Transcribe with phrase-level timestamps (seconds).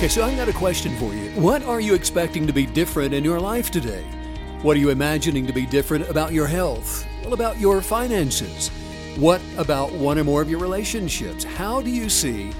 [0.00, 1.28] Okay, so I've got a question for you.
[1.32, 4.02] What are you expecting to be different in your life today?
[4.62, 7.06] What are you imagining to be different about your health?
[7.22, 8.68] What about your finances?
[9.18, 11.44] What about one or more of your relationships?
[11.44, 12.50] How do you see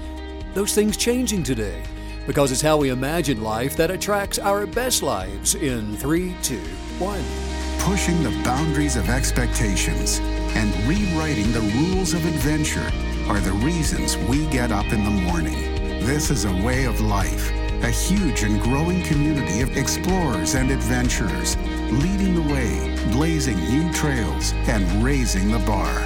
[0.53, 1.81] those things changing today?
[2.27, 6.61] Because it's how we imagine life that attracts our best lives in three, two,
[6.99, 7.25] one.
[7.79, 10.19] Pushing the boundaries of expectations
[10.53, 12.91] and rewriting the rules of adventure
[13.27, 15.70] are the reasons we get up in the morning.
[16.03, 17.51] This is a way of life,
[17.83, 21.55] a huge and growing community of explorers and adventurers,
[21.91, 26.01] leading the way, blazing new trails, and raising the bar.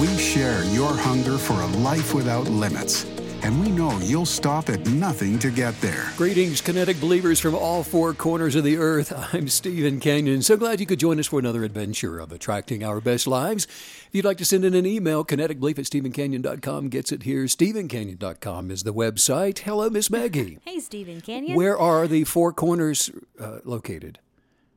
[0.00, 3.04] We share your hunger for a life without limits,
[3.42, 6.10] and we know you'll stop at nothing to get there.
[6.16, 9.12] Greetings, kinetic believers from all four corners of the earth.
[9.34, 10.42] I'm Steven Canyon.
[10.42, 13.64] So glad you could join us for another adventure of attracting our best lives.
[13.64, 17.44] If you'd like to send in an email, kineticbelief at stevencanyon.com gets it here.
[17.44, 19.58] stevencanyon.com is the website.
[19.60, 20.58] Hello, Miss Maggie.
[20.64, 21.56] Hey, Steven Canyon.
[21.56, 24.18] Where are the four corners uh, located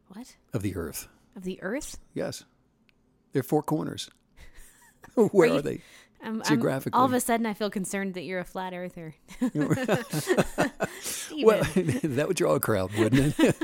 [0.09, 0.35] What?
[0.53, 1.07] of the earth?
[1.35, 1.97] Of the Earth?
[2.13, 2.44] Yes,
[3.31, 4.09] they're four corners.
[5.16, 5.81] Where you- are they?
[6.22, 6.98] I'm, I'm- Geographically.
[7.00, 9.16] all of a sudden, I feel concerned that you're a flat earther.
[11.42, 13.56] Well, that would draw a crowd, wouldn't it?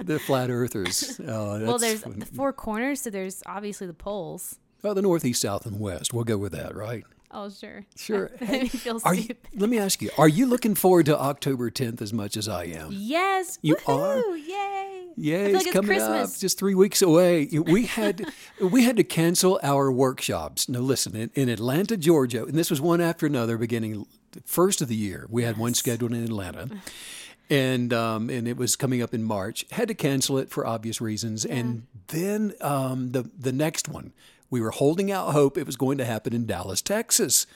[0.00, 1.20] the flat earthers.
[1.26, 4.58] Oh, well, there's the four corners, so there's obviously the poles.
[4.82, 6.14] well, the north, east, south, and west.
[6.14, 7.04] We'll go with that, right?
[7.32, 7.84] Oh, sure.
[7.96, 8.30] Sure.
[8.38, 11.18] That made me feel Are you, let me ask you: Are you looking forward to
[11.18, 12.90] October 10th as much as I am?
[12.92, 13.58] Yes.
[13.62, 14.36] You woohoo, are?
[14.36, 14.88] Yay.
[15.16, 16.34] Yeah, feel it's like it's coming Christmas.
[16.34, 17.46] up, just three weeks away.
[17.52, 18.26] We had
[18.60, 20.68] we had to cancel our workshops.
[20.68, 24.06] Now, listen, in, in Atlanta, Georgia, and this was one after another, beginning
[24.46, 25.26] first of the year.
[25.28, 26.68] We had one scheduled in Atlanta,
[27.50, 29.66] and um, and it was coming up in March.
[29.70, 34.12] Had to cancel it for obvious reasons, and then um, the the next one,
[34.52, 37.46] we were holding out hope it was going to happen in Dallas, Texas.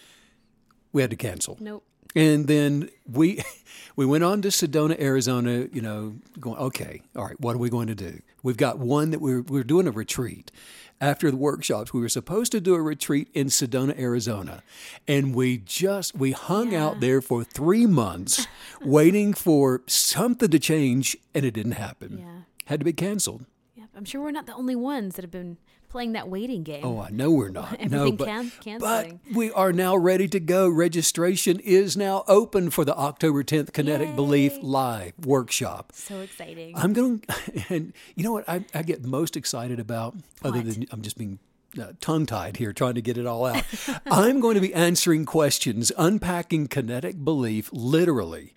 [0.93, 1.59] We had to cancel.
[1.61, 1.85] Nope.
[2.17, 3.45] And then we
[3.97, 5.69] we went on to Sedona, Arizona.
[5.71, 7.39] You know, going okay, all right.
[7.39, 8.23] What are we going to do?
[8.43, 10.51] We've got one that we're we're doing a retreat.
[10.99, 14.63] After the workshops, we were supposed to do a retreat in Sedona, Arizona,
[15.07, 18.47] and we just we hung out there for three months,
[18.81, 22.21] waiting for something to change, and it didn't happen.
[22.21, 22.39] Yeah.
[22.65, 23.45] Had to be canceled.
[23.75, 23.89] Yep.
[23.95, 25.59] I'm sure we're not the only ones that have been
[25.89, 26.85] playing that waiting game.
[26.85, 27.73] Oh, I know we're not.
[27.91, 30.69] no, Everything but, can- but we are now ready to go.
[30.69, 35.93] Registration is now open for the October 10th Kinetic Belief Live workshop.
[35.95, 36.77] So exciting.
[36.77, 40.15] I'm going to, and you know what I, I get most excited about,
[40.45, 41.39] other than I'm just being
[41.81, 43.63] uh, tongue tied here trying to get it all out.
[44.07, 48.55] I'm going to be answering questions, unpacking kinetic belief literally,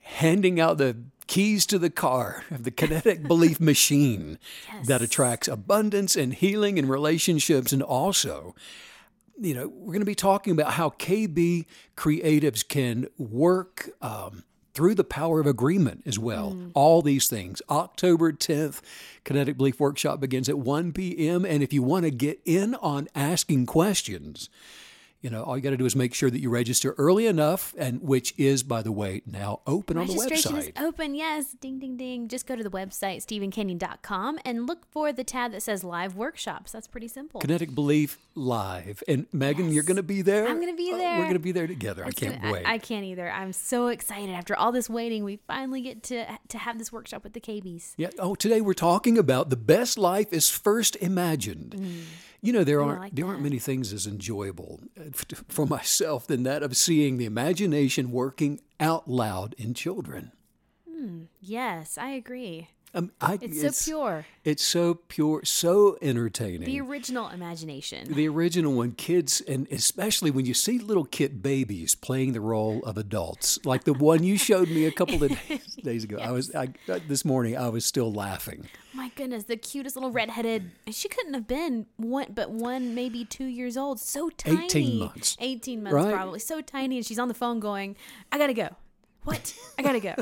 [0.00, 4.38] handing out the keys to the car of the kinetic belief machine
[4.84, 8.54] that attracts abundance and healing and relationships and also
[9.38, 11.66] you know, we're going to be talking about how KB
[11.96, 16.56] creatives can work um, through the power of agreement as well.
[16.74, 17.60] All these things.
[17.68, 18.80] October 10th,
[19.24, 21.44] Kinetic Belief Workshop begins at 1 p.m.
[21.44, 24.48] And if you want to get in on asking questions,
[25.26, 27.74] you know, all you got to do is make sure that you register early enough,
[27.76, 30.30] and which is, by the way, now open on the website.
[30.30, 31.52] Registration is open, yes.
[31.60, 32.28] Ding, ding, ding.
[32.28, 36.70] Just go to the website, stevencanyon.com, and look for the tab that says live workshops.
[36.70, 37.40] That's pretty simple.
[37.40, 39.02] Kinetic Belief Live.
[39.08, 40.46] And Megan, you're going to be there?
[40.46, 41.16] I'm gonna be Oh, there.
[41.16, 42.04] we're going to be there together.
[42.04, 42.64] I can't gonna- wait.
[42.64, 43.28] I, I can't either.
[43.28, 44.30] I'm so excited.
[44.30, 47.94] After all this waiting, we finally get to to have this workshop with the KBs.
[47.96, 48.10] Yeah.
[48.20, 51.74] Oh, today we're talking about the best life is first imagined.
[51.76, 52.02] Mm.
[52.46, 55.10] You know, there aren't like there aren't many things as enjoyable uh,
[55.48, 60.30] for myself than that of seeing the imagination working out loud in children.
[61.40, 62.68] Yes, I agree.
[62.96, 64.26] Um, I, It's, so pure.
[64.42, 66.64] It's so pure, so entertaining.
[66.64, 68.10] The original imagination.
[68.10, 72.82] The original one, kids, and especially when you see little kid babies playing the role
[72.84, 76.16] of adults, like the one you showed me a couple of days, days ago.
[76.18, 77.54] I was I, uh, this morning.
[77.54, 78.66] I was still laughing.
[78.94, 80.70] My goodness, the cutest little redheaded.
[80.90, 84.00] She couldn't have been one, but one, maybe two years old.
[84.00, 84.64] So tiny.
[84.64, 85.36] 18 months.
[85.38, 86.14] 18 months, Right.
[86.14, 86.38] probably.
[86.38, 86.96] So tiny.
[86.96, 87.94] And she's on the phone going,
[88.32, 88.70] I gotta go.
[89.24, 89.54] What?
[89.78, 90.14] I gotta go.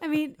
[0.00, 0.36] I mean,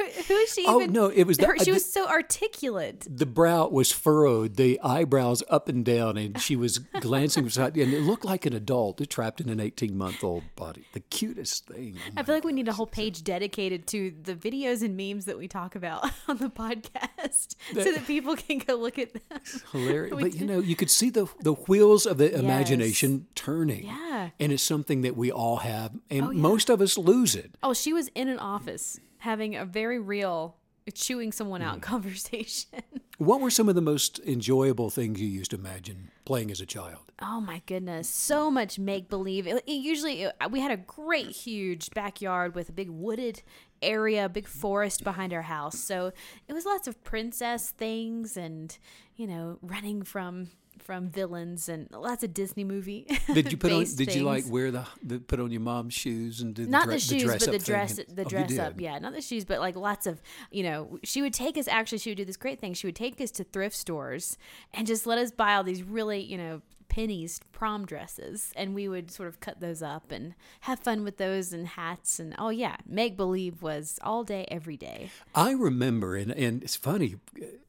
[0.00, 0.92] who is she Oh, even?
[0.92, 3.06] no, it was the- her, she was so articulate.
[3.08, 7.92] the brow was furrowed, the eyebrows up and down, and she was glancing beside, and
[7.92, 10.84] it looked like an adult trapped in an 18 month old body.
[10.92, 11.96] The cutest thing.
[12.08, 15.24] Oh I feel like we need a whole page dedicated to the videos and memes
[15.26, 19.40] that we talk about on the podcast so that people can go look at them.
[19.72, 20.14] Hilarious.
[20.20, 23.86] But you know, you could see the the wheels of the imagination turning.
[23.86, 24.30] Yeah.
[24.40, 26.40] And it's something that we all have, and Oh, yeah.
[26.40, 27.54] most of us lose it.
[27.62, 30.56] Oh, she was in an office having a very real
[30.94, 31.82] chewing someone out mm.
[31.82, 32.70] conversation.
[33.18, 36.66] What were some of the most enjoyable things you used to imagine playing as a
[36.66, 37.12] child?
[37.18, 39.46] Oh my goodness, so much make believe.
[39.46, 43.42] It, it usually it- uh, we had a great huge backyard with a big wooded
[43.80, 45.78] area, big forest behind our house.
[45.78, 46.12] So
[46.46, 48.76] it was lots of princess things and,
[49.16, 53.06] you know, running from from villains and lots of Disney movie.
[53.32, 53.84] Did you put on?
[53.84, 56.92] Did you like wear the, the put on your mom's shoes and do not the,
[56.94, 58.80] the shoes, dress but the dress, and- the Oh, dress up.
[58.80, 60.20] Yeah, not the shoes, but like lots of,
[60.50, 61.68] you know, she would take us.
[61.68, 62.74] Actually, she would do this great thing.
[62.74, 64.36] She would take us to thrift stores
[64.74, 68.88] and just let us buy all these really, you know, pennies prom dresses, and we
[68.88, 72.48] would sort of cut those up and have fun with those and hats and oh
[72.48, 75.10] yeah, make believe was all day, every day.
[75.34, 77.16] I remember, and and it's funny.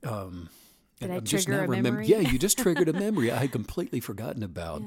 [0.03, 0.49] Um,
[0.99, 2.07] Did and I I'm just trigger now a remember- memory?
[2.07, 4.81] Yeah, you just triggered a memory I had completely forgotten about.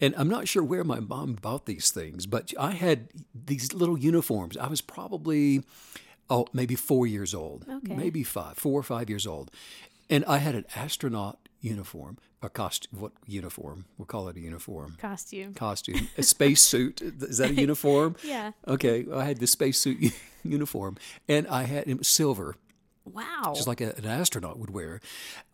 [0.00, 3.98] And I'm not sure where my mom bought these things, but I had these little
[3.98, 4.56] uniforms.
[4.56, 5.62] I was probably,
[6.30, 7.94] oh, maybe four years old, Okay.
[7.94, 9.50] maybe five, four or five years old.
[10.08, 13.84] And I had an astronaut uniform, a costume, what uniform?
[13.98, 14.96] We'll call it a uniform.
[14.98, 15.52] Costume.
[15.52, 17.02] Costume, a space suit.
[17.20, 18.16] Is that a uniform?
[18.24, 18.52] Yeah.
[18.66, 20.96] Okay, I had the spacesuit uniform,
[21.28, 22.56] and I had it was silver,
[23.12, 23.52] Wow.
[23.54, 25.00] just like a, an astronaut would wear.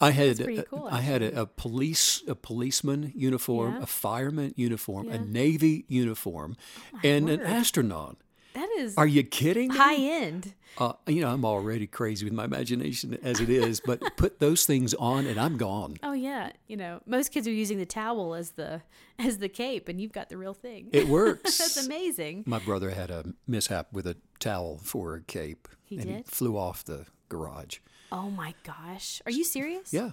[0.01, 3.83] I had a- cool, I had a, a police a policeman uniform, Yeah.
[3.83, 5.19] a fireman uniform, a Yeah.
[5.21, 6.57] Oh navy uniform,
[7.03, 8.17] and an astronaut.
[8.55, 9.69] that is Are you kidding?
[9.69, 9.77] me?
[9.77, 10.55] high end.
[10.79, 14.67] Uh, you know, I'm already crazy with my imagination as it is, but put those
[14.67, 15.97] things on, and I'm gone.
[16.03, 18.83] Oh yeah, you know, most kids are using the towel as the
[19.19, 20.89] as the cape, and you've got the real thing.
[20.93, 21.57] It works.
[21.63, 22.45] That's amazing.
[22.47, 26.27] My brother had a mishap with a towel for a cape, He and he did?
[26.27, 27.79] flew off the garage.
[28.13, 29.93] Oh my gosh, are you serious?
[29.93, 30.11] Yeah,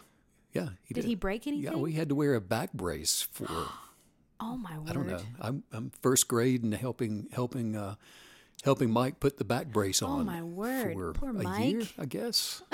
[0.52, 0.70] yeah.
[0.84, 1.72] He Did he break anything?
[1.74, 3.48] Yeah, we had to wear a back brace for.
[4.40, 4.90] Oh my word.
[4.90, 5.22] I don't know.
[5.40, 7.96] I'm I'm first grade and helping helping uh,
[8.66, 10.22] helping Mike put the back brace on.
[10.22, 10.94] Oh, my word.
[10.96, 11.94] For Poor a year, Mike.
[11.98, 12.62] I guess.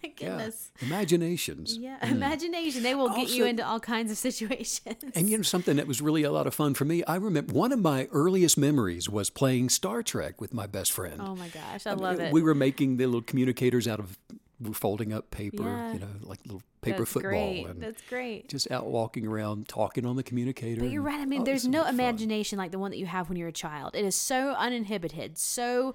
[0.02, 0.28] My Yeah.
[0.28, 0.70] goodness.
[0.80, 1.76] Imaginations.
[1.76, 2.10] Yeah, mm.
[2.12, 2.82] imagination.
[2.82, 4.96] They will get you into all kinds of situations.
[5.14, 7.02] And you know something that was really a lot of fun for me.
[7.04, 11.20] I remember one of my earliest memories was playing Star Trek with my best friend.
[11.20, 12.32] oh my gosh, I love uh, it.
[12.32, 14.18] We were making the little communicators out of
[14.60, 15.92] we're folding up paper, Yeah.
[15.94, 17.66] you know, like little paper That's football, great.
[17.66, 18.48] and That's great.
[18.48, 20.80] just out walking around talking on the communicator.
[20.80, 21.20] But you're right.
[21.20, 21.94] I mean, oh, there's no much fun.
[21.94, 23.94] imagination like the one that you have when you're a child.
[23.94, 25.36] It is so uninhibited.
[25.38, 25.94] So,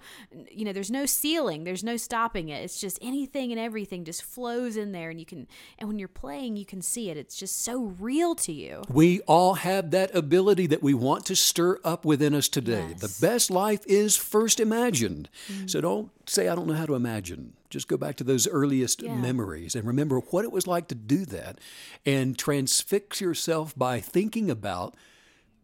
[0.51, 1.63] you know, there's no ceiling.
[1.63, 2.63] There's no stopping it.
[2.63, 5.47] It's just anything and everything just flows in there, and you can.
[5.79, 7.17] And when you're playing, you can see it.
[7.17, 8.83] It's just so real to you.
[8.89, 12.87] We all have that ability that we want to stir up within us today.
[12.91, 13.01] Yes.
[13.01, 15.29] The best life is first imagined.
[15.51, 15.69] Mm.
[15.69, 17.53] So don't say, I don't know how to imagine.
[17.75, 19.15] Just go back to those earliest Yeah.
[19.15, 21.59] memories and remember what it was like to do that
[22.05, 24.95] and transfix yourself by thinking about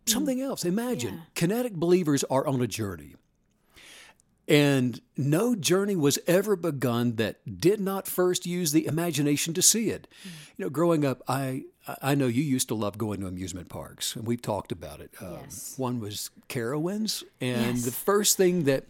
[0.06, 0.66] something else.
[0.66, 1.18] Imagine Mm.
[1.18, 1.24] Yeah.
[1.36, 3.16] kinetic believers are on a journey.
[4.48, 9.90] And no journey was ever begun that did not first use the imagination to see
[9.90, 10.08] it.
[10.24, 10.30] Mm.
[10.58, 11.64] You know, growing up, I
[12.02, 15.12] I know you used to love going to amusement parks, and we've talked about it.
[15.20, 15.74] Um, Yes.
[15.78, 17.86] One was Carowinds, and Yes.
[17.86, 18.86] the first thing that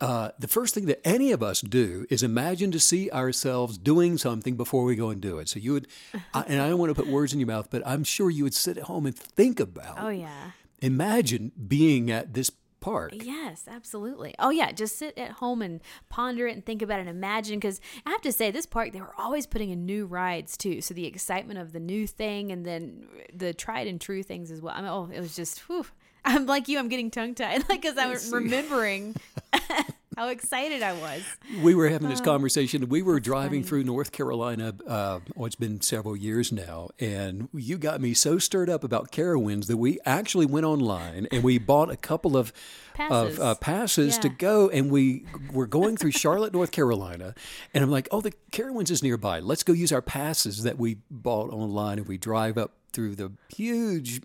[0.00, 4.18] uh, the first thing that any of us do is imagine to see ourselves doing
[4.18, 5.48] something before we go and do it.
[5.48, 5.86] So you would,
[6.34, 8.44] I, and I don't want to put words in your mouth, but I'm sure you
[8.44, 10.50] would sit at home and think about, Oh yeah.
[10.82, 12.50] imagine being at this
[12.80, 13.12] park.
[13.14, 14.34] Yes, absolutely.
[14.38, 15.80] Oh yeah, just sit at home and
[16.10, 17.58] ponder it and think about it and imagine.
[17.58, 20.82] Because I have to say, this park they were always putting in new rides too.
[20.82, 24.60] So the excitement of the new thing and then the tried and true things as
[24.60, 24.74] well.
[24.76, 25.60] I mean, oh, it was just.
[25.60, 25.86] Whew.
[26.26, 26.78] I'm like you.
[26.78, 29.14] I'm getting tongue tied, like because I'm remembering
[30.16, 31.22] how excited I was.
[31.62, 32.88] We were having this conversation.
[32.88, 33.68] We were driving funny.
[33.68, 34.74] through North Carolina.
[34.86, 39.10] Uh, oh, it's been several years now, and you got me so stirred up about
[39.10, 42.52] Carowinds that we actually went online and we bought a couple of
[42.94, 43.38] Passes.
[43.38, 47.34] of uh, passes to go, and we were going through Charlotte, North Carolina,
[47.72, 49.40] and I'm like, "Oh, the Carowinds is nearby.
[49.40, 53.32] Let's go use our passes that we bought online." And we drive up through the
[53.48, 54.20] huge,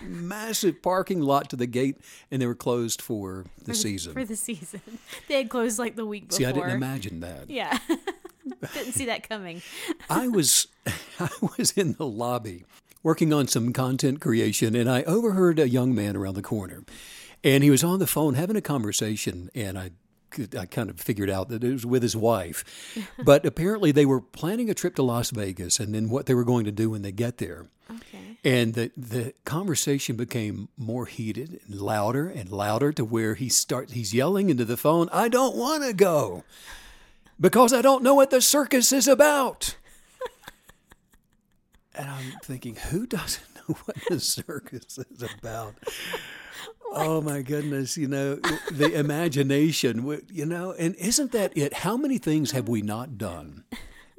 [0.00, 1.96] massive parking lot to the gate,
[2.30, 4.12] and they were closed for the season.
[4.12, 4.80] for the season.
[5.28, 6.38] They had closed like the week before.
[6.38, 7.48] See, I didn't imagine that.
[7.48, 7.78] Yeah,
[8.74, 9.62] didn't see that coming.
[10.10, 10.68] I was
[11.20, 12.64] I was in the lobby
[13.02, 16.84] working on some content creation and I overheard a young man around the corner.
[17.44, 19.90] And he was on the phone having a conversation and I
[20.58, 22.64] I kind of figured out that it was with his wife.
[23.22, 26.42] But apparently they were planning a trip to Las Vegas and then what they were
[26.44, 27.66] going to do when they get there.
[27.88, 28.23] Okay.
[28.44, 33.92] And the, the conversation became more heated and louder and louder to where he starts
[33.92, 36.44] he's yelling into the phone, I don't want to go
[37.40, 39.76] because I don't know what the circus is about.
[41.94, 45.74] and I'm thinking, who doesn't know what the circus is about?
[46.96, 48.36] Oh my goodness, you know,
[48.70, 51.72] the imagination, you know, and isn't that it?
[51.72, 53.64] How many things have we not done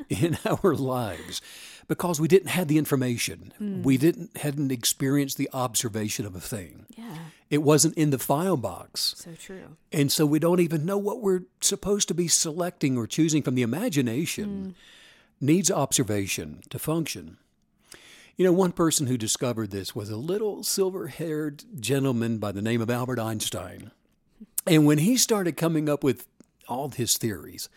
[0.10, 1.42] in our lives
[1.88, 3.54] because we didn't have the information.
[3.84, 4.02] We hmm.
[4.02, 6.86] didn't hadn't experienced the observation of a thing.
[6.98, 7.18] Yeah.
[7.50, 9.16] It wasn't in the file box.
[9.18, 9.78] So true.
[9.92, 13.56] And so we don't even know what we're supposed to be selecting or choosing from
[13.56, 14.46] the imagination.
[14.46, 14.70] Hmm.
[15.42, 17.38] Needs observation to function.
[18.38, 22.62] You know, one person who discovered this was a little silver haired gentleman by the
[22.62, 23.92] name of Albert Einstein.
[24.68, 26.26] And when he started coming up with
[26.68, 27.70] all his theories,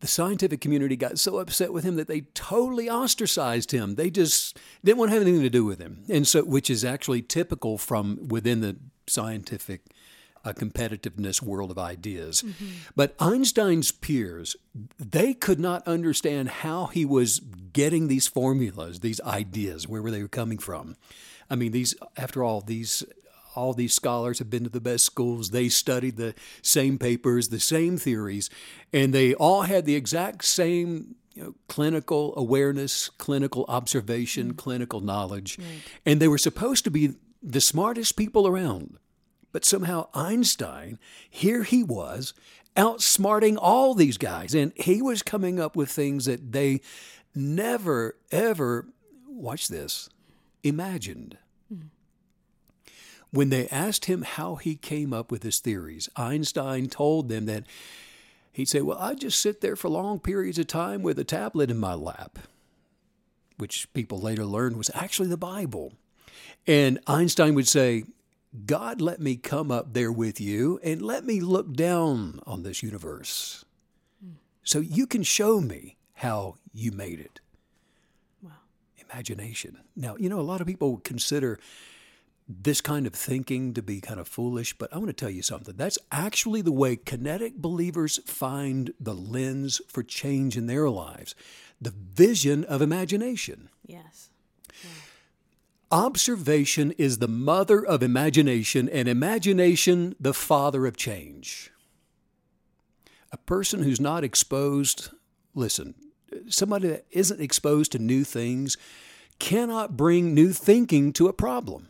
[0.00, 3.94] the scientific community got so upset with him that they totally ostracized him.
[3.94, 6.04] They just didn't want to have anything to do with him.
[6.08, 8.76] And so, which is actually typical from within the
[9.06, 9.82] scientific
[10.44, 12.42] uh, competitiveness world of ideas.
[12.96, 14.56] But Einstein's peers,
[14.98, 17.40] they could not understand how he was
[17.72, 20.96] getting these formulas, these ideas, where were they coming from?
[21.50, 23.04] I mean, these, after all, these
[23.54, 25.50] all these scholars have been to the best schools.
[25.50, 28.50] They studied the same papers, the same theories,
[28.92, 34.56] and they all had the exact same you know, clinical awareness, clinical observation, mm-hmm.
[34.56, 35.58] clinical knowledge.
[36.04, 38.98] And they were supposed to be the smartest people around.
[39.52, 42.34] But somehow Einstein, here he was,
[42.76, 44.54] outsmarting all these guys.
[44.54, 46.80] And he was coming up with things that they
[47.34, 48.86] never, ever,
[49.26, 50.08] watch this,
[50.62, 51.38] imagined.
[53.32, 57.64] When they asked him how he came up with his theories, Einstein told them that
[58.52, 61.70] he'd say, Well, I just sit there for long periods of time with a tablet
[61.70, 62.38] in my lap,
[63.56, 65.92] which people later learned was actually the Bible.
[66.66, 68.04] And Einstein would say,
[68.66, 72.82] God let me come up there with you and let me look down on this
[72.82, 73.64] universe
[74.64, 77.40] so you can show me how you made it.
[78.42, 78.50] Wow.
[79.10, 79.78] Imagination.
[79.96, 81.58] Now, you know, a lot of people would consider
[82.62, 85.42] this kind of thinking to be kind of foolish, but I want to tell you
[85.42, 85.76] something.
[85.76, 91.34] That's actually the way kinetic believers find the lens for change in their lives
[91.80, 93.70] the vision of imagination.
[93.86, 94.28] Yes.
[95.90, 101.70] Observation is the mother of imagination, and imagination the father of change.
[103.32, 105.08] A person who's not exposed,
[105.54, 105.94] listen,
[106.48, 108.76] somebody that isn't exposed to new things
[109.38, 111.88] cannot bring new thinking to a problem,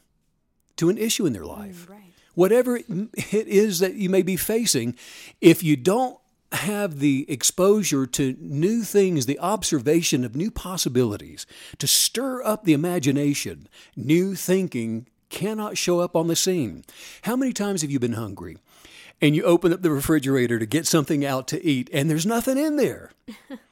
[0.81, 1.87] to an issue in their mm, life.
[1.89, 2.01] Right.
[2.35, 2.87] Whatever it
[3.33, 4.97] is that you may be facing,
[5.41, 6.19] if you don't
[6.53, 11.45] have the exposure to new things, the observation of new possibilities,
[11.79, 16.83] to stir up the imagination, new thinking cannot show up on the scene.
[17.23, 18.57] How many times have you been hungry
[19.21, 22.57] and you open up the refrigerator to get something out to eat and there's nothing
[22.57, 23.13] in there?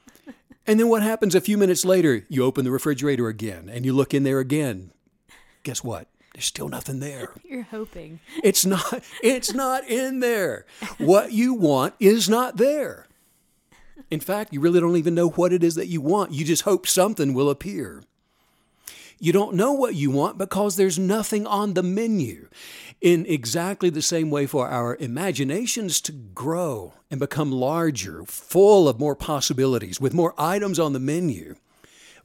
[0.67, 2.23] and then what happens a few minutes later?
[2.29, 4.91] You open the refrigerator again and you look in there again.
[5.63, 6.07] Guess what?
[6.33, 7.33] There's still nothing there.
[7.43, 8.19] You're hoping.
[8.43, 10.65] It's not it's not in there.
[10.97, 13.07] What you want is not there.
[14.09, 16.31] In fact, you really don't even know what it is that you want.
[16.31, 18.03] You just hope something will appear.
[19.19, 22.47] You don't know what you want because there's nothing on the menu.
[23.01, 28.99] In exactly the same way for our imaginations to grow and become larger, full of
[28.99, 31.55] more possibilities, with more items on the menu,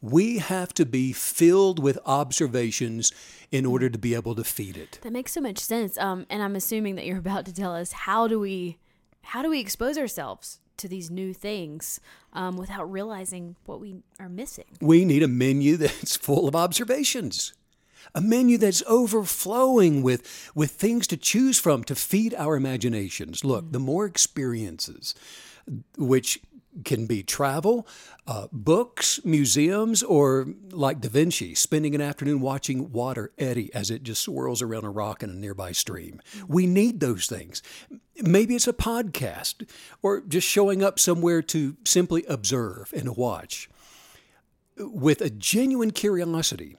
[0.04, 3.11] we have to be filled with observations
[3.50, 4.99] in order to be able to feed it.
[5.02, 5.96] That makes so much sense.
[5.96, 8.78] Um, and I'm assuming that you're about to tell us how do we
[9.23, 11.99] how do we expose ourselves to these new things
[12.34, 14.66] um, without realizing what we are missing?
[14.82, 17.54] We need a menu that's full of observations.
[18.14, 23.44] A menu that's overflowing with, with things to choose from to feed our imaginations.
[23.44, 25.14] Look, the more experiences,
[25.96, 26.38] which
[26.85, 27.87] can be travel,
[28.26, 34.02] uh, books, museums, or like Da Vinci, spending an afternoon watching water eddy as it
[34.02, 36.21] just swirls around a rock in a nearby stream.
[36.49, 37.62] We need those things.
[38.23, 39.69] Maybe it's a podcast
[40.02, 43.69] or just showing up somewhere to simply observe and watch
[44.76, 46.76] with a genuine curiosity.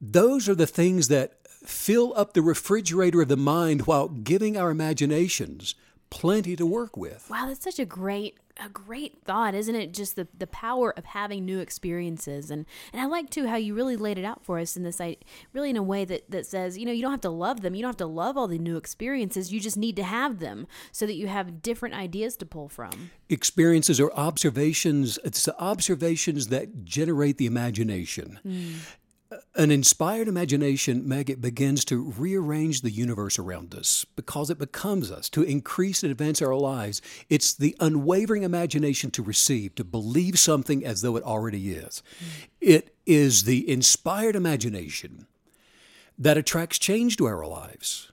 [0.00, 4.70] Those are the things that fill up the refrigerator of the mind while giving our
[4.70, 5.74] imaginations
[6.08, 7.26] plenty to work with.
[7.30, 9.92] Wow, that's such a great a great thought, isn't it?
[9.92, 13.74] Just the, the power of having new experiences, and and I like too how you
[13.74, 15.16] really laid it out for us in this, I
[15.52, 17.74] really in a way that that says, you know, you don't have to love them,
[17.74, 20.66] you don't have to love all the new experiences, you just need to have them
[20.92, 23.10] so that you have different ideas to pull from.
[23.28, 28.38] Experiences or observations, it's the observations that generate the imagination.
[28.42, 28.72] Hmm.
[29.54, 35.10] An inspired imagination, Meg, it begins to rearrange the universe around us because it becomes
[35.10, 37.00] us, to increase and advance our lives.
[37.28, 42.02] It's the unwavering imagination to receive, to believe something as though it already is.
[42.18, 42.26] Hmm.
[42.60, 45.26] It is the inspired imagination
[46.18, 48.09] that attracts change to our lives.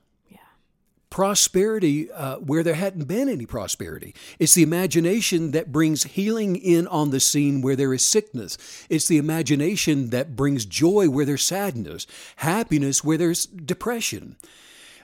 [1.18, 4.14] Prosperity uh, where there hadn't been any prosperity.
[4.38, 8.56] It's the imagination that brings healing in on the scene where there is sickness.
[8.88, 12.06] It's the imagination that brings joy where there's sadness,
[12.36, 14.36] happiness where there's depression.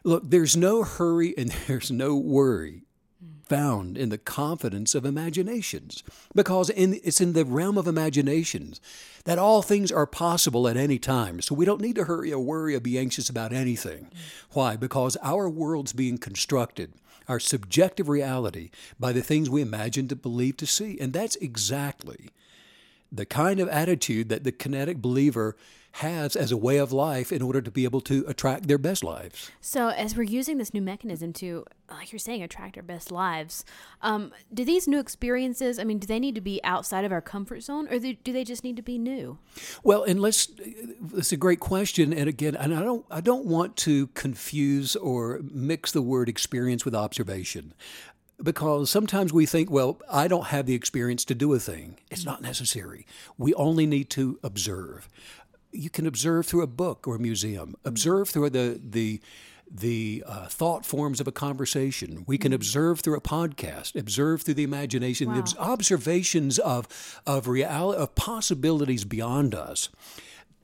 [0.03, 2.83] Look, there's no hurry and there's no worry
[3.53, 6.01] found in the confidence of imaginations
[6.33, 8.81] because in, it's in the realm of imaginations
[9.25, 11.39] that all things are possible at any time.
[11.39, 14.07] So we don't need to hurry or worry or be anxious about anything.
[14.53, 14.75] Why?
[14.75, 16.93] Because our world's being constructed,
[17.27, 20.97] our subjective reality, by the things we imagine to believe to see.
[20.99, 22.31] And that's exactly
[23.11, 25.55] the kind of attitude that the kinetic believer
[25.97, 29.03] has as a way of life in order to be able to attract their best
[29.03, 29.51] lives.
[29.61, 33.63] So, as we're using this new mechanism to, like you're saying, attract our best lives,
[34.01, 37.21] um, do these new experiences, I mean, do they need to be outside of our
[37.21, 39.37] comfort zone or do they just need to be new?
[39.83, 40.49] Well, and let's,
[41.15, 42.11] it's a great question.
[42.11, 46.85] And again, and I don't, I don't want to confuse or mix the word experience
[46.85, 47.75] with observation
[48.41, 51.99] because sometimes we think, well, I don't have the experience to do a thing.
[52.09, 53.05] It's not necessary.
[53.37, 55.07] We only need to observe
[55.73, 59.21] you can observe through a book or a museum, observe through the the
[59.69, 62.23] the uh, thought forms of a conversation.
[62.27, 62.55] We can mm-hmm.
[62.55, 65.41] observe through a podcast, observe through the imagination, wow.
[65.41, 69.89] the observations of of reality, of possibilities beyond us.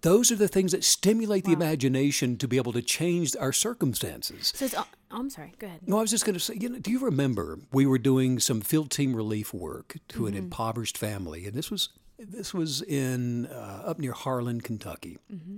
[0.01, 1.49] Those are the things that stimulate wow.
[1.49, 4.53] the imagination to be able to change our circumstances.
[4.55, 5.53] So oh, I'm sorry.
[5.59, 5.81] Go ahead.
[5.85, 6.55] No, I was just going to say.
[6.59, 10.27] You know, do you remember we were doing some field team relief work to mm-hmm.
[10.27, 15.17] an impoverished family, and this was this was in uh, up near Harlan, Kentucky.
[15.31, 15.57] Mm-hmm.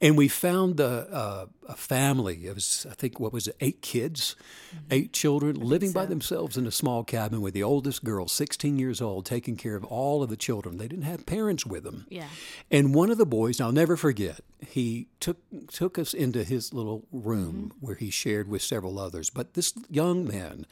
[0.00, 2.46] And we found a, a, a, family.
[2.46, 4.36] It was, I think, what was it, eight kids,
[4.68, 4.84] mm-hmm.
[4.90, 5.94] eight children living so.
[5.94, 9.74] by themselves in a small cabin with the oldest girl, 16 years old, taking care
[9.74, 10.76] of all of the children.
[10.76, 12.06] They didn't have parents with them.
[12.10, 12.28] Yeah.
[12.70, 17.06] And one of the boys, I'll never forget, he took took us into his little
[17.10, 17.86] room mm-hmm.
[17.86, 19.30] where he shared with several others.
[19.30, 20.66] But this young man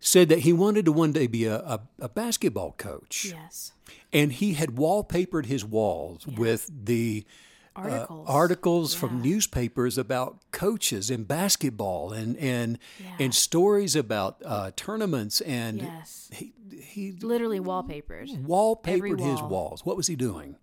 [0.00, 3.26] said that he wanted to one day be a, a, a basketball coach.
[3.26, 3.72] Yes.
[4.12, 6.38] And he had wallpapered his walls yes.
[6.38, 7.24] with the
[7.76, 9.00] articles, uh, articles yeah.
[9.00, 13.16] from newspapers about coaches in basketball and and yeah.
[13.18, 16.30] and stories about uh, tournaments and yes.
[16.32, 19.30] he he literally wallpapered wallpapered wall.
[19.30, 19.84] his walls.
[19.84, 20.56] What was he doing?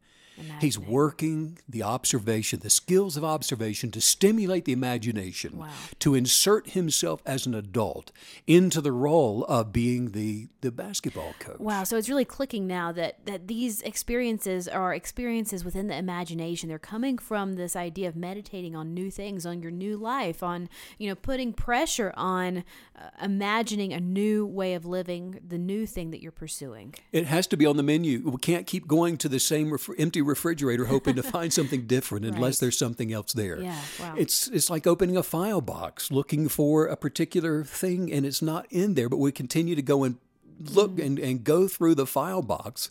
[0.60, 5.70] He's working the observation, the skills of observation to stimulate the imagination, wow.
[6.00, 8.12] to insert himself as an adult
[8.48, 11.60] into the role of being the, the basketball coach.
[11.60, 11.84] Wow.
[11.84, 16.70] So it's really clicking now that, that these experiences are experiences within the imagination.
[16.70, 20.70] They're coming from this idea of meditating on new things, on your new life, on,
[20.98, 22.64] you know, putting pressure on
[22.96, 26.96] uh, imagining a new way of living, the new thing that you're pursuing.
[27.12, 28.30] It has to be on the menu.
[28.30, 32.26] We can't keep going to the same ref- empty refrigerator hoping to find something different
[32.26, 33.60] unless there's something else there.
[33.60, 34.16] Yeah, wow.
[34.18, 38.66] It's it's like opening a file box looking for a particular thing and it's not
[38.70, 40.18] in there, but we continue to go and
[40.60, 41.06] look mm.
[41.06, 42.90] and, and go through the file box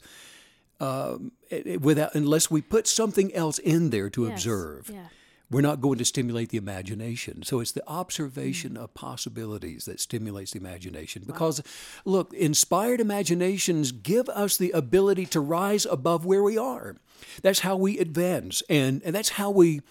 [0.80, 1.32] um,
[1.80, 4.32] without unless we put something else in there to yes.
[4.32, 4.90] observe.
[4.92, 5.06] Yeah
[5.50, 7.42] we're not going to stimulate the imagination.
[7.42, 8.84] So it's the observation mm.
[8.84, 11.24] of possibilities that stimulates the imagination.
[11.26, 12.12] Because, wow.
[12.12, 16.96] look, inspired imaginations give us the ability to rise above where we are.
[17.42, 19.82] That's how we advance, and, and that's how we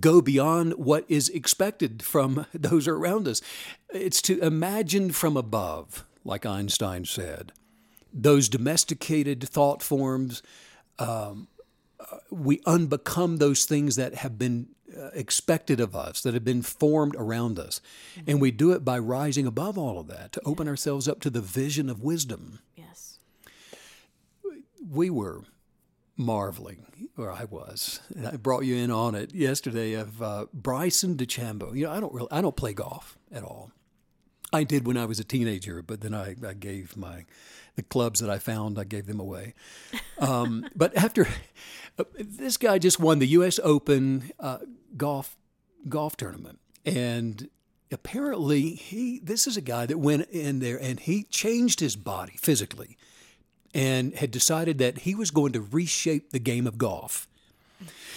[0.00, 3.42] go beyond what is expected from those around us.
[3.90, 7.52] It's to imagine from above, like Einstein said.
[8.12, 10.42] Those domesticated thought forms,
[10.98, 11.48] um,
[12.00, 14.68] uh, we unbecome those things that have been
[15.12, 17.80] expected of us, that have been formed around us.
[18.16, 18.30] Mm-hmm.
[18.30, 21.30] And we do it by rising above all of that to open ourselves up to
[21.30, 22.60] the vision of wisdom.
[22.76, 23.18] Yes.
[24.88, 25.42] We were
[26.16, 28.00] marveling, or I was.
[28.14, 31.76] And I brought you in on it yesterday of uh, Bryson DeChambeau.
[31.76, 33.70] You know, I don't really, I don't play golf at all.
[34.52, 37.24] I did when I was a teenager, but then I, I gave my
[37.74, 39.52] the clubs that I found, I gave them away.
[40.18, 41.30] Um, but after uh,
[42.18, 43.58] this guy just won the U.S.
[43.62, 44.58] Open uh,
[44.96, 45.36] golf
[45.88, 47.48] golf tournament, and
[47.90, 52.34] apparently he this is a guy that went in there and he changed his body
[52.36, 52.96] physically,
[53.74, 57.28] and had decided that he was going to reshape the game of golf.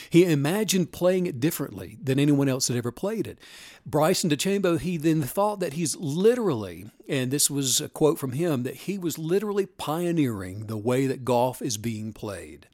[0.10, 3.38] He imagined playing it differently than anyone else had ever played it.
[3.86, 8.64] Bryson DeChambeau, he then thought that he's literally, and this was a quote from him,
[8.64, 12.68] that he was literally pioneering the way that golf is being played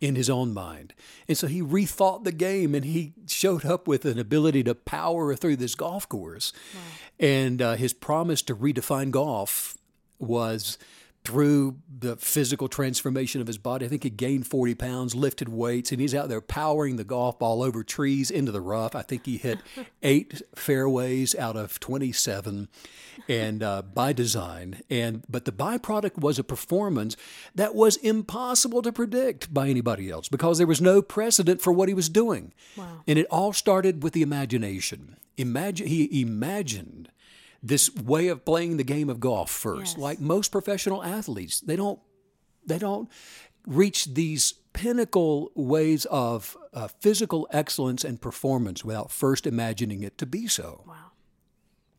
[0.00, 0.94] in his own mind.
[1.28, 5.34] And so he rethought the game and he showed up with an ability to power
[5.34, 6.52] through this golf course.
[6.74, 6.80] Wow.
[7.20, 9.78] And uh, his promise to redefine golf
[10.18, 10.78] was
[11.24, 13.84] through the physical transformation of his body.
[13.84, 17.38] I think he gained 40 pounds, lifted weights, and he's out there powering the golf
[17.38, 18.94] ball over trees into the rough.
[18.94, 19.58] I think he hit
[20.02, 22.68] eight fairways out of 27
[23.28, 24.82] and uh, by design.
[24.88, 27.16] And but the byproduct was a performance
[27.54, 31.88] that was impossible to predict by anybody else because there was no precedent for what
[31.88, 32.52] he was doing.
[32.76, 33.02] Wow.
[33.06, 35.16] And it all started with the imagination.
[35.36, 37.10] Imagine he imagined
[37.62, 39.96] this way of playing the game of golf first.
[39.96, 39.98] Yes.
[39.98, 42.00] Like most professional athletes, they don't
[42.66, 43.08] they don't
[43.66, 50.26] reach these pinnacle ways of uh, physical excellence and performance without first imagining it to
[50.26, 50.84] be so.
[50.86, 50.94] Wow.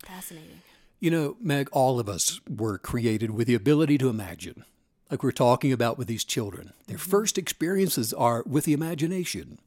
[0.04, 0.62] Fascinating.
[1.00, 4.66] You know, Meg, all of us were created with the ability to imagine.
[5.10, 6.74] Like we're talking about with these children.
[6.88, 9.60] Their first experiences are with the imagination.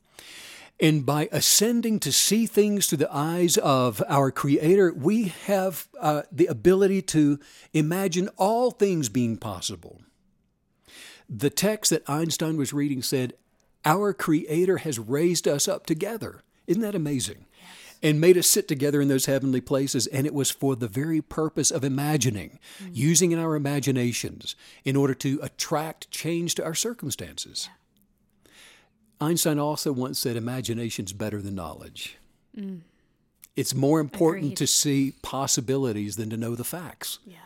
[0.80, 6.22] And by ascending to see things through the eyes of our Creator, we have uh,
[6.32, 7.38] the ability to
[7.72, 10.00] imagine all things being possible.
[11.28, 13.34] The text that Einstein was reading said,
[13.84, 16.42] Our Creator has raised us up together.
[16.66, 17.46] Isn't that amazing?
[18.02, 20.06] And made us sit together in those heavenly places.
[20.08, 22.58] And it was for the very purpose of imagining,
[22.92, 27.70] using in our imaginations in order to attract change to our circumstances.
[29.24, 32.16] Einstein also once said, Imagination's better than knowledge.
[32.56, 32.80] Mm.
[33.56, 34.56] It's more important Agreed.
[34.58, 37.18] to see possibilities than to know the facts.
[37.26, 37.36] Yeah.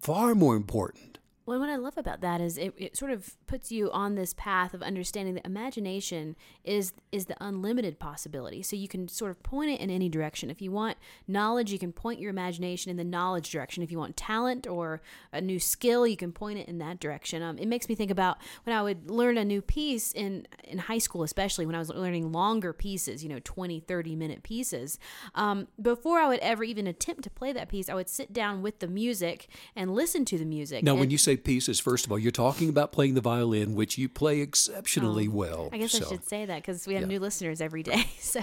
[0.00, 1.13] Far more important.
[1.46, 4.32] Well, what I love about that is it, it sort of puts you on this
[4.32, 8.62] path of understanding that imagination is is the unlimited possibility.
[8.62, 10.48] So you can sort of point it in any direction.
[10.48, 10.96] If you want
[11.28, 13.82] knowledge, you can point your imagination in the knowledge direction.
[13.82, 15.02] If you want talent or
[15.32, 17.42] a new skill, you can point it in that direction.
[17.42, 20.78] Um, it makes me think about when I would learn a new piece in in
[20.78, 24.98] high school, especially when I was learning longer pieces, you know, 20, 30 minute pieces.
[25.34, 28.62] Um, before I would ever even attempt to play that piece, I would sit down
[28.62, 30.82] with the music and listen to the music.
[30.82, 33.98] Now, when you say pieces, first of all, you're talking about playing the violin, which
[33.98, 35.68] you play exceptionally oh, well.
[35.72, 36.04] Oh, I guess so.
[36.04, 37.08] I should say that because we have Yeah.
[37.08, 38.06] new listeners every day.
[38.18, 38.42] So,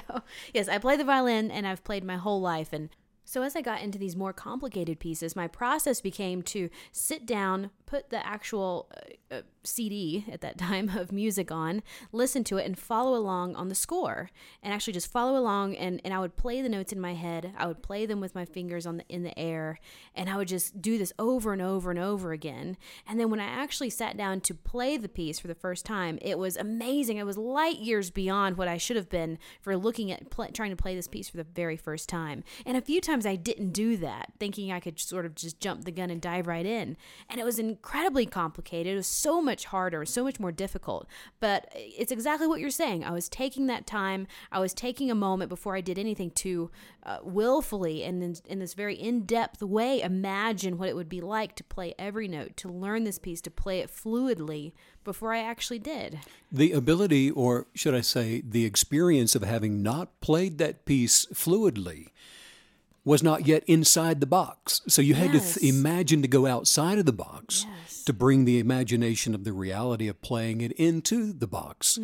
[0.54, 2.72] yes, I play the violin and I've played my whole life.
[2.74, 2.90] And
[3.26, 7.72] so, as I got into these more complicated pieces, my process became to sit down,
[7.92, 12.66] put the actual uh, uh, CD at that time of music on, listen to it,
[12.66, 14.30] and follow along on the score.
[14.64, 15.76] And actually just follow along.
[15.76, 17.54] And, and I would play the notes in my head.
[17.58, 19.78] I would play them with my fingers on the, in the air.
[20.16, 22.78] And I would just do this over and over and over again.
[23.06, 26.18] And then when I actually sat down to play the piece for the first time,
[26.22, 27.18] it was amazing.
[27.18, 30.70] It was light years beyond what I should have been for looking at pl- trying
[30.70, 32.46] to play this piece for the very first time.
[32.66, 35.84] And a few times I didn't do that, thinking I could sort of just jump
[35.84, 36.96] the gun and dive right in.
[37.30, 38.94] And it was incredibly complicated.
[38.94, 41.08] It was so much harder, so much more difficult.
[41.40, 43.04] But it's exactly what you're saying.
[43.04, 44.28] I was taking that time.
[44.52, 46.70] I was taking a moment before I did anything to
[47.04, 51.56] uh, willfully and in, in this very in-depth way imagine what it would be like
[51.56, 55.80] to play every note, to learn this piece, to play it fluidly before I actually
[55.80, 56.20] did.
[56.52, 62.10] The ability, or should I say, the experience of having not played that piece fluidly
[63.04, 64.82] was not yet inside the box.
[64.88, 68.04] So you had to th- imagine to go outside of the box Yes.
[68.04, 71.98] to bring the imagination of the reality of playing it into the box.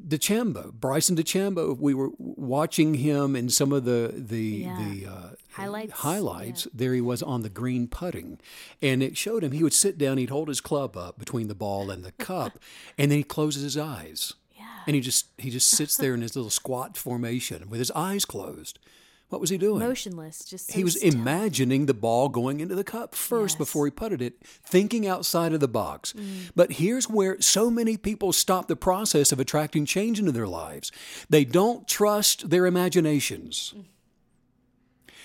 [0.00, 4.78] DeChambeau, Bryson DeChambeau, we were watching him in some of the the Yeah.
[4.78, 6.68] the uh, Highlights, Highlights.
[6.72, 8.38] There he was on the green putting,
[8.80, 9.52] and it showed him.
[9.52, 10.16] He would sit down.
[10.18, 12.58] He'd hold his club up between the ball and the cup,
[12.98, 14.32] and then he closes his eyes.
[14.56, 14.64] Yeah.
[14.86, 18.24] And he just he just sits there in his little squat formation with his eyes
[18.24, 18.78] closed.
[19.28, 19.80] What was he doing?
[19.80, 21.12] Motionless, just he was still.
[21.12, 23.58] imagining the ball going into the cup first Yes.
[23.58, 26.14] before he putted it, thinking outside of the box.
[26.14, 26.50] Mm.
[26.56, 30.90] But here's where so many people stop the process of attracting change into their lives.
[31.28, 33.74] They don't trust their imaginations.
[33.76, 33.84] Mm.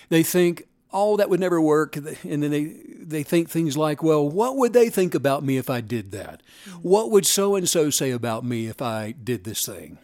[0.09, 2.05] They think, "Oh, that would never work," and
[2.43, 5.79] then they they think things like, "Well, what would they think about me if I
[5.79, 6.43] did that?
[6.69, 6.81] Mm.
[6.83, 9.97] What would so and so say about me if I did this thing?"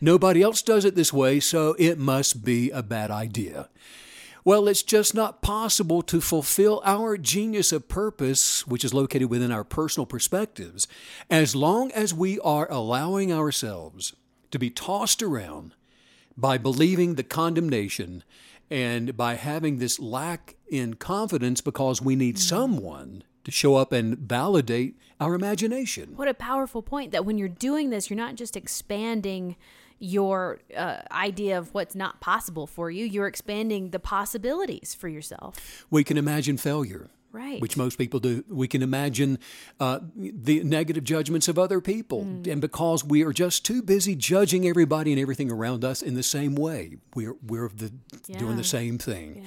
[0.00, 3.68] Nobody else does it this way, so it must be a bad idea.
[4.44, 9.52] Well, it's just not possible to fulfill our genius of purpose, which is located within
[9.52, 10.88] our personal perspectives,
[11.28, 14.14] as long as we are allowing ourselves
[14.50, 15.74] to be tossed around
[16.36, 18.24] by believing the condemnation
[18.70, 22.38] and by having this lack in confidence because we need mm.
[22.38, 26.12] someone to show up and validate our imagination.
[26.16, 29.56] What a powerful point that when you're doing this, you're not just expanding
[30.00, 35.86] your uh, idea of what's not possible for you, you're expanding the possibilities for yourself.
[35.90, 37.10] We can imagine failure.
[37.32, 37.60] Right.
[37.60, 38.42] Which most people do.
[38.48, 39.38] We can imagine
[39.78, 42.22] uh, the negative judgments of other people.
[42.22, 46.24] And because we are just too busy judging everybody and everything around us in the
[46.24, 47.92] same way, we're, we're the,
[48.36, 49.44] doing the same thing.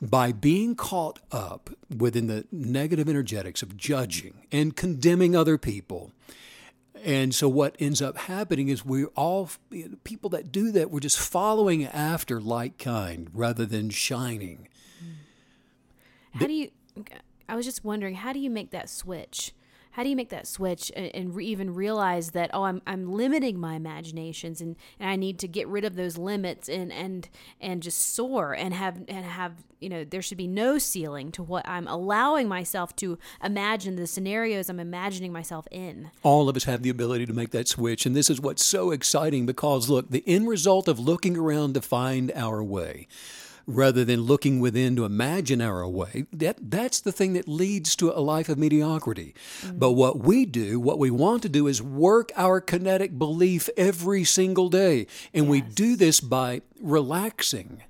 [0.00, 6.12] By being caught up within the negative energetics of judging and condemning other people,
[7.06, 9.48] and so what ends up happening is we're all
[10.02, 14.66] people that do that, we're just following after like kind rather than shining.
[16.32, 16.70] How do you?
[17.48, 19.52] I was just wondering, how do you make that switch?
[19.96, 23.10] How do you make that switch and, and re- even realize that oh, I'm I'm
[23.10, 27.26] limiting my imaginations and, and I need to get rid of those limits and and
[27.62, 31.42] and just soar and have and have you know there should be no ceiling to
[31.42, 36.10] what I'm allowing myself to imagine the scenarios I'm imagining myself in.
[36.22, 38.04] All of us have the ability to make that switch.
[38.04, 41.80] And this is what's so exciting because, look, the end result of looking around to
[41.80, 43.08] find our way
[43.66, 48.10] rather than looking within to imagine our way, that, that's the thing that leads to
[48.10, 49.34] a life of mediocrity.
[49.62, 49.78] Mm.
[49.78, 54.24] But what we do, what we want to do, is work our kinetic belief every
[54.24, 55.06] single day.
[55.34, 57.82] And we do this by relaxing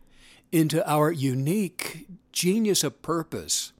[0.50, 3.72] into our unique genius of purpose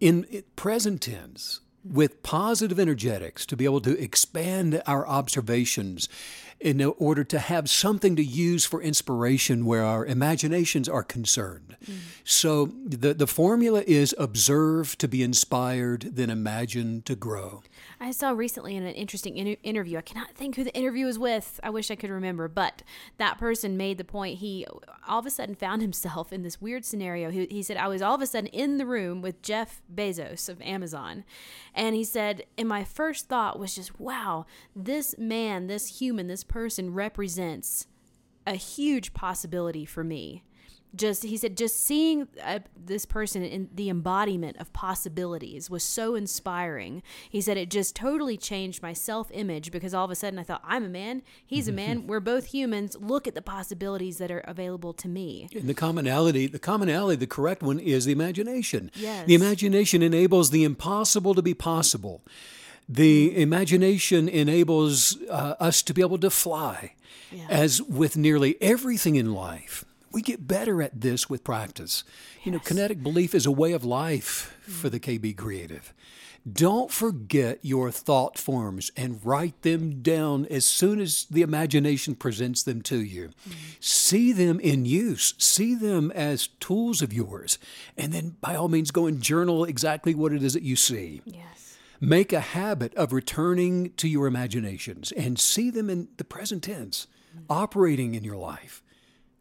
[0.00, 6.08] in present tense with positive energetics to be able to expand our observations
[6.62, 11.76] in order to have something to use for inspiration where our imaginations are concerned.
[11.84, 11.94] Mm.
[12.24, 17.62] So the, the formula is observe to be inspired, then imagine to grow.
[18.00, 19.98] I saw recently in an interesting inter- interview.
[19.98, 21.58] I cannot think who the interview was with.
[21.62, 22.82] I wish I could remember, but
[23.18, 24.38] that person made the point.
[24.38, 24.66] He
[25.06, 27.30] all of a sudden found himself in this weird scenario.
[27.30, 30.48] He, he said, I was all of a sudden in the room with Jeff Bezos
[30.48, 31.24] of Amazon.
[31.74, 34.46] And he said, and my first thought was just, wow,
[34.76, 37.86] this man, this human, this person represents
[38.46, 40.44] a huge possibility for me.
[40.94, 46.14] Just he said, just seeing uh, this person in the embodiment of possibilities was so
[46.14, 47.02] inspiring.
[47.30, 50.42] He said it just totally changed my self image because all of a sudden I
[50.42, 52.94] thought I'm a man, he's a man, we're both humans.
[53.00, 55.48] Look at the possibilities that are available to me.
[55.54, 58.90] And the commonality, the commonality, the correct one is the imagination.
[58.94, 59.26] Yes.
[59.26, 62.22] The imagination enables the impossible to be possible.
[62.92, 66.92] The imagination enables uh, us to be able to fly.
[67.48, 72.04] As with nearly everything in life, we get better at this with practice.
[72.44, 75.94] You know, kinetic belief is a way of life for the KB creative.
[76.50, 82.62] Don't forget your thought forms and write them down as soon as the imagination presents
[82.62, 83.30] them to you.
[83.80, 87.58] See them in use, see them as tools of yours,
[87.96, 91.22] and then by all means go and journal exactly what it is that you see.
[91.24, 91.61] Yes.
[92.04, 97.06] Make a habit of returning to your imaginations and see them in the present tense,
[97.48, 98.82] operating in your life,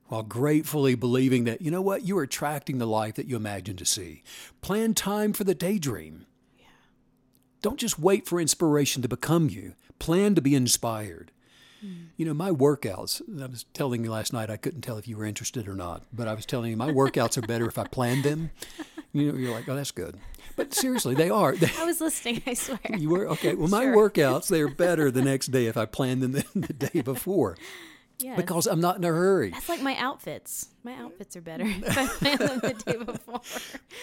[0.09, 3.77] while gratefully believing that, you know what, you are attracting the life that you imagine
[3.77, 4.21] to see.
[4.61, 6.27] Plan time for the daydream.
[7.63, 11.31] Don't just wait for inspiration to become you, plan to be inspired.
[11.81, 11.93] Hmm.
[12.15, 15.17] You know, my workouts, I was telling you last night, I couldn't tell if you
[15.17, 17.87] were interested or not, but I was telling you my workouts are better if I
[17.87, 18.51] plan them.
[19.13, 20.17] You know, you're like, oh, that's good.
[20.55, 21.55] But seriously, they are.
[21.55, 22.79] They, I was listening, I swear.
[22.97, 23.55] you were okay.
[23.55, 24.09] Well, my Sure.
[24.09, 27.57] workouts they're better the next day if I plan them the, the day before
[28.19, 28.37] Yes.
[28.37, 29.49] because I'm not in a hurry.
[29.49, 30.67] that's like my outfits.
[30.83, 33.41] My outfits are better if I plan them the day before.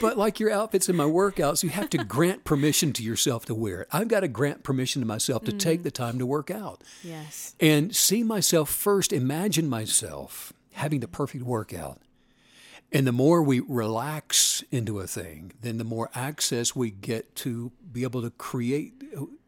[0.01, 3.55] But like your outfits and my workouts, you have to grant permission to yourself to
[3.55, 3.89] wear it.
[3.93, 5.85] I've got to grant permission to myself to take mm.
[5.85, 7.55] the time to work out Yes.
[7.61, 9.13] and see myself first.
[9.13, 12.01] Imagine myself having the perfect workout.
[12.91, 17.73] And the more we relax into a thing, then the more access we get to
[17.93, 19.03] be able to create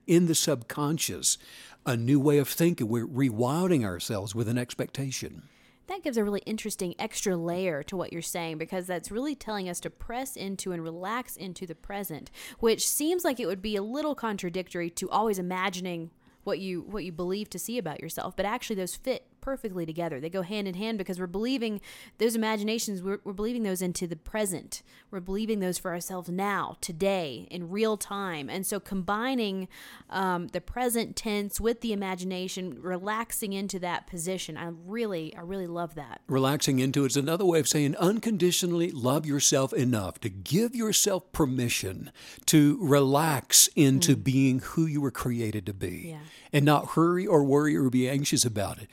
[0.06, 1.38] in the subconscious
[1.86, 2.88] a new way of thinking.
[2.88, 5.44] We're rewilding ourselves with an expectation.
[5.86, 9.68] That gives a really interesting extra layer to what you're saying because that's really telling
[9.68, 13.74] us to press into and relax into the present, which seems like it would be
[13.74, 16.10] a little contradictory to always imagining
[16.44, 20.20] what you what you believe to see about yourself, but actually those fit perfectly together.
[20.20, 21.80] They go hand in hand because we're believing
[22.18, 24.82] those imaginations, we're, we're believing those into the present.
[25.10, 28.48] We're believing those for ourselves now, today, in real time.
[28.48, 29.68] And so combining
[30.08, 35.66] um, the present tense with the imagination, relaxing into that position, I really, I really
[35.66, 36.20] love that.
[36.28, 41.30] Relaxing into it is another way of saying unconditionally love yourself enough to give yourself
[41.32, 42.12] permission
[42.46, 46.18] to relax into being who you were created to be Yeah.
[46.52, 48.88] and not hurry or worry or be anxious about it.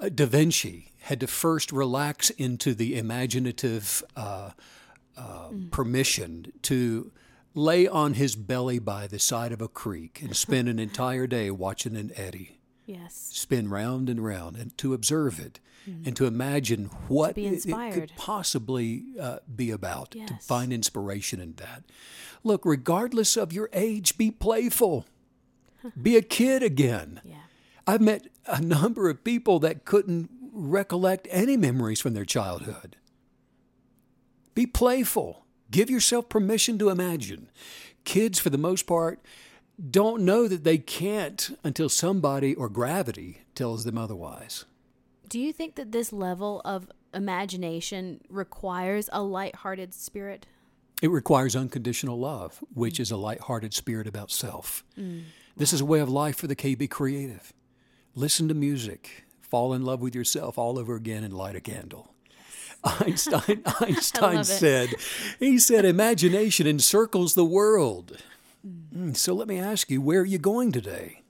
[0.00, 4.50] Uh, Da Vinci had to first relax into the imaginative uh,
[5.16, 7.12] uh, permission to
[7.54, 11.50] lay on his belly by the side of a creek and spend an entire day
[11.50, 12.58] watching an eddy.
[12.86, 13.30] Yes.
[13.32, 17.92] spin round and round, and to observe it and to imagine what be it- it,
[17.92, 21.82] could possibly uh, be about, to find inspiration in that.
[22.42, 25.04] Look, regardless of your age, be playful,
[26.00, 27.20] be a kid again.
[27.24, 27.34] Yeah.
[27.86, 32.96] I've met a number of people that couldn't recollect any memories from their childhood.
[34.54, 35.44] Be playful.
[35.70, 37.50] Give yourself permission to imagine.
[38.04, 39.20] Kids, for the most part,
[39.90, 44.64] don't know that they can't until somebody or gravity tells them otherwise.
[45.28, 50.46] Do you think that this level of imagination requires a lighthearted spirit?
[51.02, 53.00] It requires unconditional love, which mm.
[53.00, 54.84] is a light-hearted spirit about self.
[54.96, 55.24] Mm.
[55.56, 57.52] This is a way of life for the KB creative.
[58.14, 62.14] Listen to music, fall in love with yourself all over again, and light a candle.
[62.84, 64.90] Einstein, Einstein said,
[65.40, 68.18] he said, imagination encircles the world.
[68.94, 71.22] Mm, So let me ask you, where are you going today?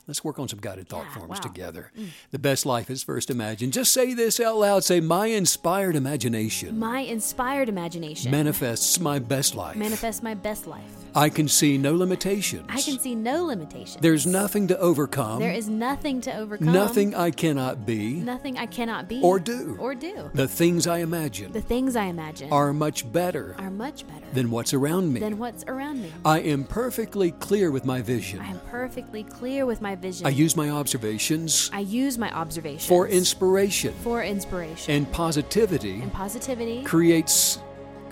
[0.00, 1.36] Mm, Let's work on some guided thought Yeah, forms wow.
[1.36, 1.92] together.
[2.30, 3.72] The best life is first imagined.
[3.72, 4.82] Just say this out loud.
[4.84, 9.76] Say, my inspired imagination My inspired imagination manifests my best life.
[9.76, 10.82] manifests my best life.
[11.14, 12.66] I can see no limitations.
[12.68, 13.98] I can see no limitations.
[14.00, 16.72] There's nothing to overcome, there is nothing to overcome.
[16.72, 18.14] nothing I cannot be.
[18.14, 19.76] Nothing I cannot be Or do.
[19.80, 20.30] Or do.
[20.34, 24.50] The things I imagine The things I imagine are much better are much better than
[24.52, 25.18] what's around me.
[25.20, 26.12] than what's around me.
[26.24, 28.38] I am perfectly clear with my vision.
[28.40, 30.26] I am perfectly clear with my vision.
[30.26, 36.12] I use my observations I use my observations for inspiration, for inspiration and positivity and
[36.12, 37.58] positivity creates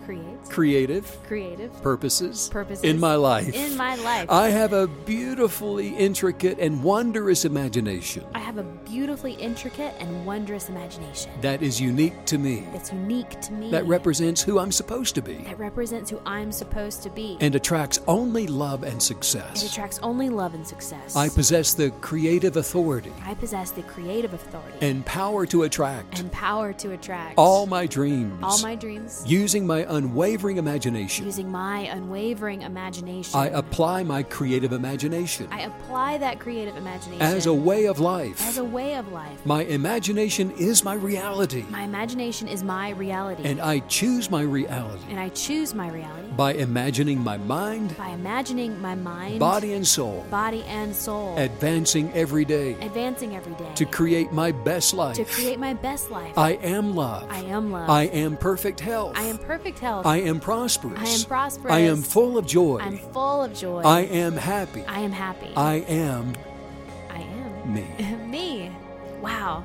[0.05, 3.55] creates creative creative purposes, purposes in my life.
[3.55, 9.33] In my life, I have a beautifully intricate and wondrous imagination I have a beautifully
[9.35, 13.71] intricate and wondrous imagination that is unique to me, that's unique to me.
[13.71, 17.37] that represents who I'm supposed to be, that represents who I'm supposed to be.
[17.41, 19.63] and attracts only love and success.
[19.63, 21.17] it attracts only love and success.
[21.17, 26.31] I possess the creative authority I possess the creative authority and power to attract and
[26.33, 31.25] power to attract all my dreams all my dreams using my unwavering imagination.
[31.25, 33.39] using my unwavering imagination.
[33.39, 38.41] I apply my creative imagination I apply that creative imagination as a way of life.
[38.43, 39.45] as a way of life.
[39.47, 45.03] My imagination is my reality, My imagination is my reality, and I choose my reality
[45.11, 49.87] and I choose my reality by imagining my mind, by imagining my mind, body, and
[49.87, 55.17] soul body and soul advancing every day advancing every day to create my best life.
[55.17, 56.37] to create my best life.
[56.37, 57.27] I am love.
[57.31, 57.89] I am love.
[57.91, 59.17] I am perfect health.
[59.17, 60.07] I am perfect health.
[60.07, 60.99] I am prosperous.
[60.99, 61.73] I am prosperous.
[61.73, 62.79] I am full of joy.
[62.81, 63.83] I'm full of joy.
[63.83, 64.85] I am happy.
[64.85, 65.53] I am happy.
[65.57, 66.35] I am
[67.11, 67.87] I am me.
[68.27, 68.71] me.
[69.21, 69.65] Wow,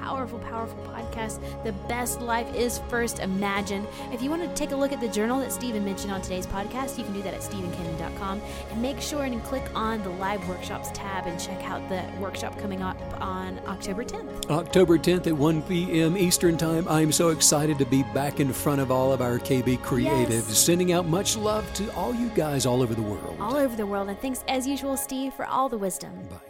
[0.00, 1.40] powerful, powerful podcast.
[1.64, 3.86] The best life is first imagined.
[4.12, 6.46] If you want to take a look at the journal that Steven mentioned on today's
[6.46, 10.46] podcast, you can do that at stevencanyon.com and make sure and click on the live
[10.48, 14.50] workshops tab and check out the workshop coming up on October 10th.
[14.50, 16.16] October 10th at 1 p.m.
[16.16, 16.86] Eastern Time.
[16.88, 20.58] I'm so excited to be back in front of all of our KB creatives, Yes.
[20.58, 23.36] sending out much love to all you guys all over the world.
[23.40, 24.08] All over the world.
[24.08, 26.12] And thanks as usual, Steve, for all the wisdom.
[26.30, 26.49] Bye.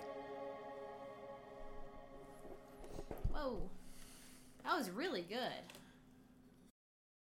[4.71, 5.70] That was really good.